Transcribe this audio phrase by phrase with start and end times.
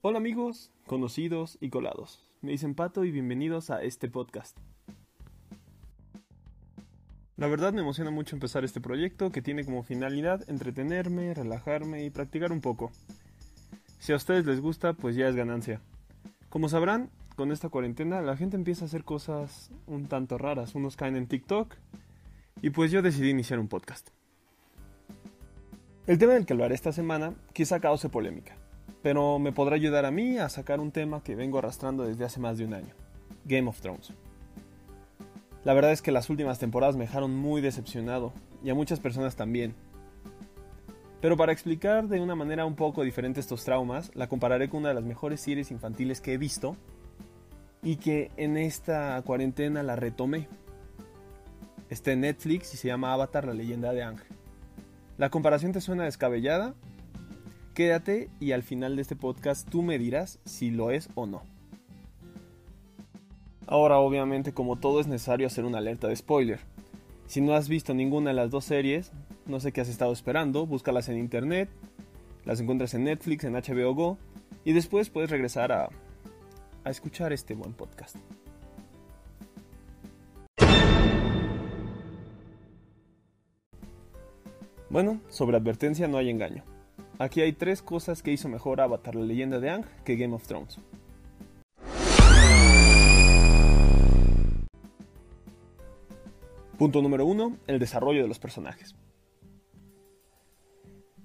[0.00, 2.24] Hola amigos, conocidos y colados.
[2.40, 4.56] Me dicen Pato y bienvenidos a este podcast.
[7.36, 12.10] La verdad me emociona mucho empezar este proyecto que tiene como finalidad entretenerme, relajarme y
[12.10, 12.92] practicar un poco.
[13.98, 15.80] Si a ustedes les gusta, pues ya es ganancia.
[16.48, 20.76] Como sabrán, con esta cuarentena la gente empieza a hacer cosas un tanto raras.
[20.76, 21.74] Unos caen en TikTok
[22.62, 24.10] y pues yo decidí iniciar un podcast.
[26.06, 28.56] El tema del que hablaré esta semana quizá cause polémica,
[29.08, 32.40] pero me podrá ayudar a mí a sacar un tema que vengo arrastrando desde hace
[32.40, 32.92] más de un año,
[33.46, 34.12] Game of Thrones.
[35.64, 39.34] La verdad es que las últimas temporadas me dejaron muy decepcionado, y a muchas personas
[39.34, 39.74] también.
[41.22, 44.90] Pero para explicar de una manera un poco diferente estos traumas, la compararé con una
[44.90, 46.76] de las mejores series infantiles que he visto
[47.82, 50.48] y que en esta cuarentena la retomé.
[51.88, 54.36] Está en Netflix y se llama Avatar, la leyenda de Ángel.
[55.16, 56.74] La comparación te suena descabellada.
[57.78, 61.42] Quédate y al final de este podcast tú me dirás si lo es o no.
[63.68, 66.58] Ahora obviamente como todo es necesario hacer una alerta de spoiler.
[67.28, 69.12] Si no has visto ninguna de las dos series,
[69.46, 71.68] no sé qué has estado esperando, búscalas en internet,
[72.44, 74.18] las encuentras en Netflix, en HBO Go
[74.64, 75.88] y después puedes regresar a,
[76.82, 78.16] a escuchar este buen podcast.
[84.90, 86.64] Bueno, sobre advertencia no hay engaño.
[87.20, 90.46] Aquí hay tres cosas que hizo mejor Avatar la leyenda de Ang que Game of
[90.46, 90.78] Thrones.
[96.78, 98.94] Punto número uno, el desarrollo de los personajes.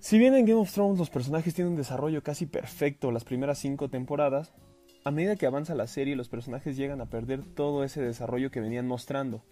[0.00, 3.58] Si bien en Game of Thrones los personajes tienen un desarrollo casi perfecto las primeras
[3.58, 4.52] cinco temporadas,
[5.04, 8.60] a medida que avanza la serie los personajes llegan a perder todo ese desarrollo que
[8.60, 9.44] venían mostrando.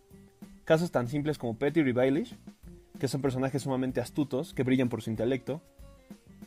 [0.64, 5.10] Casos tan simples como Petty y que son personajes sumamente astutos, que brillan por su
[5.10, 5.62] intelecto,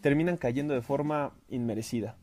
[0.02, 2.17] terminan cayendo de forma inmerecida.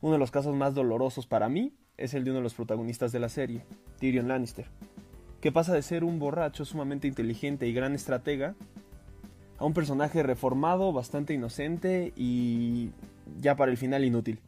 [0.00, 3.12] Uno de los casos más dolorosos para mí es el de uno de los protagonistas
[3.12, 3.64] de la serie,
[3.98, 4.66] Tyrion Lannister,
[5.40, 8.54] que pasa de ser un borracho sumamente inteligente y gran estratega
[9.58, 12.90] a un personaje reformado, bastante inocente y
[13.40, 14.40] ya para el final inútil.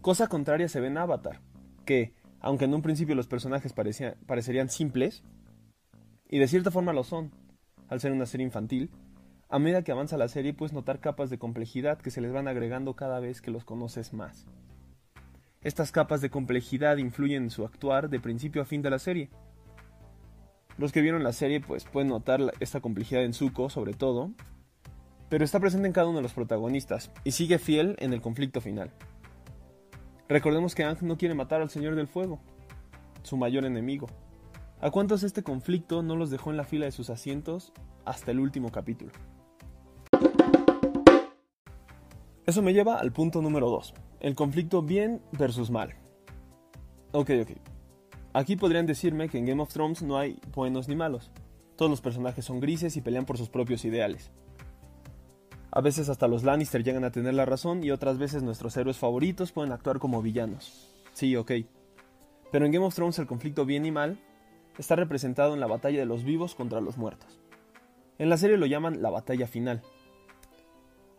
[0.00, 1.40] Cosa contraria se ve en Avatar,
[1.84, 5.22] que, aunque en un principio los personajes parecerían simples,
[6.28, 7.30] y de cierta forma lo son,
[7.88, 8.90] al ser una serie infantil,
[9.52, 12.48] a medida que avanza la serie puedes notar capas de complejidad que se les van
[12.48, 14.46] agregando cada vez que los conoces más.
[15.60, 19.28] Estas capas de complejidad influyen en su actuar de principio a fin de la serie,
[20.78, 24.32] los que vieron la serie pues pueden notar esta complejidad en Zuko sobre todo,
[25.28, 28.62] pero está presente en cada uno de los protagonistas y sigue fiel en el conflicto
[28.62, 28.90] final.
[30.30, 32.40] Recordemos que Ang no quiere matar al Señor del Fuego,
[33.22, 34.06] su mayor enemigo.
[34.80, 37.74] ¿A cuántos este conflicto no los dejó en la fila de sus asientos
[38.06, 39.12] hasta el último capítulo?
[42.46, 45.94] Eso me lleva al punto número 2, el conflicto bien versus mal.
[47.12, 47.50] Ok, ok,
[48.34, 51.30] Aquí podrían decirme que en Game of Thrones no hay buenos ni malos.
[51.76, 54.30] Todos los personajes son grises y pelean por sus propios ideales.
[55.70, 58.96] A veces hasta los Lannister llegan a tener la razón y otras veces nuestros héroes
[58.96, 60.94] favoritos pueden actuar como villanos.
[61.12, 61.52] Sí, ok.
[62.50, 64.18] Pero en Game of Thrones el conflicto bien y mal
[64.78, 67.38] está representado en la batalla de los vivos contra los muertos.
[68.18, 69.82] En la serie lo llaman la batalla final.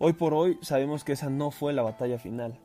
[0.06, 2.60] Hoy por hoy sabemos que esa no fue la batalla final.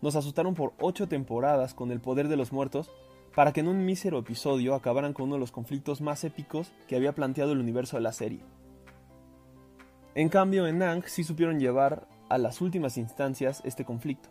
[0.00, 2.90] Nos asustaron por ocho temporadas con el poder de los muertos
[3.34, 6.96] para que en un mísero episodio acabaran con uno de los conflictos más épicos que
[6.96, 8.40] había planteado el universo de la serie.
[10.14, 14.30] En cambio, en Ang sí supieron llevar a las últimas instancias este conflicto.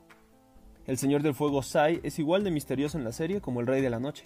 [0.87, 3.83] El Señor del Fuego Sai es igual de misterioso en la serie como el Rey
[3.83, 4.23] de la Noche.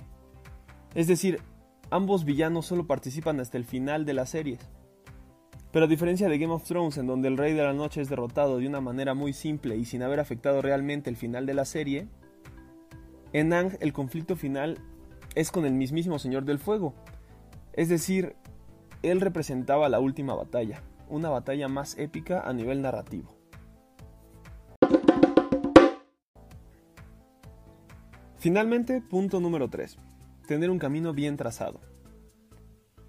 [0.95, 1.41] Es decir,
[1.89, 4.69] ambos villanos solo participan hasta el final de las series.
[5.71, 8.09] Pero a diferencia de Game of Thrones, en donde el Rey de la Noche es
[8.09, 11.65] derrotado de una manera muy simple y sin haber afectado realmente el final de la
[11.65, 12.07] serie,
[13.31, 14.79] en Ang el conflicto final
[15.35, 16.93] es con el mismísimo Señor del Fuego.
[17.71, 18.35] Es decir,
[19.01, 23.33] él representaba la última batalla, una batalla más épica a nivel narrativo.
[28.37, 29.97] Finalmente, punto número 3.
[30.47, 31.91] Tener un camino bien trazado.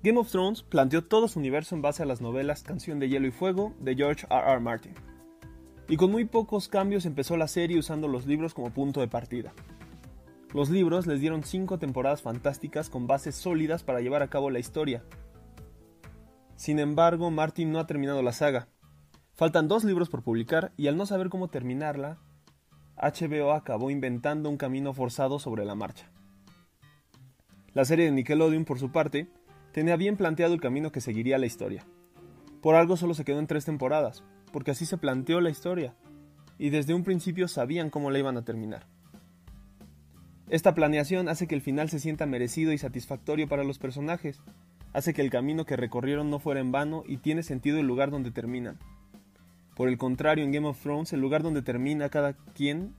[0.02, 3.28] Game of Thrones planteó todo su universo en base a las novelas Canción de Hielo
[3.28, 4.52] y Fuego de George R.
[4.52, 4.58] R.
[4.58, 4.94] Martin.
[5.88, 9.52] Y con muy pocos cambios empezó la serie usando los libros como punto de partida.
[10.52, 14.58] Los libros les dieron cinco temporadas fantásticas con bases sólidas para llevar a cabo la
[14.58, 15.04] historia.
[16.56, 18.66] Sin embargo, Martin no ha terminado la saga.
[19.34, 22.18] Faltan dos libros por publicar y al no saber cómo terminarla,
[22.96, 26.10] HBO acabó inventando un camino forzado sobre la marcha.
[27.72, 29.30] La serie de Nickelodeon, por su parte,
[29.72, 31.84] tenía bien planteado el camino que seguiría la historia.
[32.60, 34.22] Por algo solo se quedó en tres temporadas,
[34.52, 35.94] porque así se planteó la historia,
[36.58, 38.86] y desde un principio sabían cómo la iban a terminar.
[40.48, 44.40] Esta planeación hace que el final se sienta merecido y satisfactorio para los personajes,
[44.92, 48.10] hace que el camino que recorrieron no fuera en vano y tiene sentido el lugar
[48.10, 48.78] donde terminan.
[49.74, 52.94] Por el contrario, en Game of Thrones, el lugar donde termina cada quien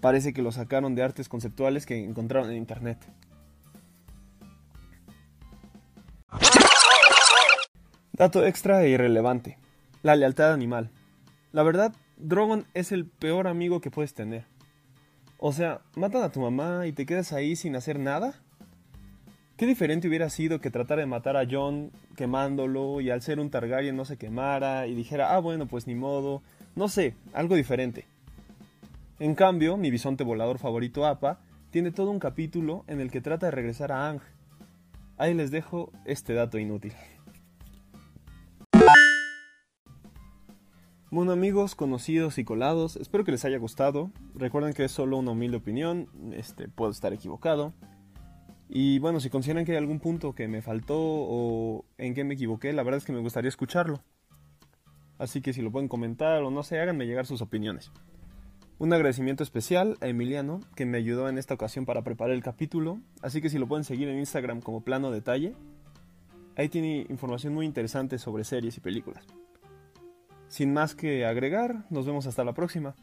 [0.00, 2.98] parece que lo sacaron de artes conceptuales que encontraron en internet.
[8.16, 9.58] Dato extra e irrelevante.
[10.02, 10.88] La lealtad animal.
[11.52, 14.46] La verdad, Drogon es el peor amigo que puedes tener.
[15.36, 18.32] O sea, matan a tu mamá y te quedas ahí sin hacer nada.
[19.58, 23.50] Qué diferente hubiera sido que tratara de matar a Jon quemándolo y al ser un
[23.50, 26.42] Targaryen no se quemara y dijera, ah bueno, pues ni modo.
[26.74, 28.06] No sé, algo diferente.
[29.18, 31.40] En cambio, mi bisonte volador favorito Appa
[31.70, 34.20] tiene todo un capítulo en el que trata de regresar a Ang.
[35.18, 36.94] Ahí les dejo este dato inútil.
[41.08, 44.10] Bueno amigos, conocidos y colados, espero que les haya gustado.
[44.34, 47.72] Recuerden que es solo una humilde opinión, este, puedo estar equivocado.
[48.68, 52.34] Y bueno, si consideran que hay algún punto que me faltó o en que me
[52.34, 54.02] equivoqué, la verdad es que me gustaría escucharlo.
[55.16, 57.92] Así que si lo pueden comentar o no sé, háganme llegar sus opiniones.
[58.80, 62.98] Un agradecimiento especial a Emiliano, que me ayudó en esta ocasión para preparar el capítulo.
[63.22, 65.54] Así que si lo pueden seguir en Instagram como plano detalle,
[66.56, 69.24] ahí tiene información muy interesante sobre series y películas.
[70.48, 72.94] Sin más que agregar, nos vemos hasta la próxima.